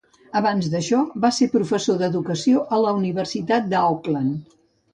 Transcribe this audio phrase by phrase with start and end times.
[0.37, 4.61] Abans d'això, va ser professor d'Educació a la Universitat d'Auckland.